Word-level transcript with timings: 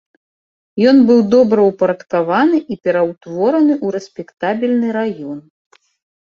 Ён 0.91 1.01
быў 1.09 1.19
добраўпарадкаваны 1.33 2.57
і 2.61 2.73
пераўтвораны 2.87 3.73
ў 3.85 3.87
рэспектабельны 3.97 4.87
раён. 4.99 5.39